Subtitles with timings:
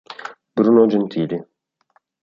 [0.55, 1.37] Bruno Gentili